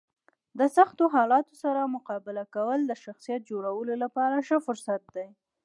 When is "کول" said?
2.55-2.79